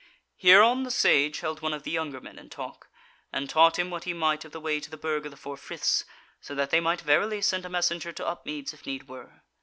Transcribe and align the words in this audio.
Hereon 0.35 0.81
the 0.81 0.89
Sage 0.89 1.41
held 1.41 1.61
one 1.61 1.75
of 1.75 1.83
the 1.83 1.91
younger 1.91 2.19
men 2.19 2.39
in 2.39 2.49
talk, 2.49 2.89
and 3.31 3.47
taught 3.47 3.77
him 3.77 3.91
what 3.91 4.05
he 4.05 4.13
might 4.15 4.43
of 4.43 4.51
the 4.51 4.59
way 4.59 4.79
to 4.79 4.89
the 4.89 4.97
Burg 4.97 5.25
of 5.27 5.31
the 5.31 5.37
Four 5.37 5.57
Friths, 5.57 6.05
so 6.41 6.55
that 6.55 6.71
they 6.71 6.79
might 6.79 7.01
verily 7.01 7.39
send 7.39 7.65
a 7.67 7.69
messenger 7.69 8.11
to 8.13 8.25
Upmeads 8.27 8.73
if 8.73 8.87
need 8.87 9.07
were. 9.07 9.43